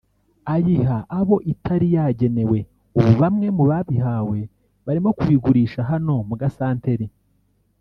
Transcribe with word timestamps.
ayiha 0.53 0.97
abo 1.19 1.35
itari 1.53 1.87
yagenewe 1.95 2.59
ubu 2.97 3.11
bamwe 3.21 3.47
mu 3.57 3.63
babihawe 3.69 4.39
barimo 4.85 5.09
kubigurisha 5.17 5.79
hano 5.91 6.13
ku 6.29 6.33
gasantere 6.41 7.05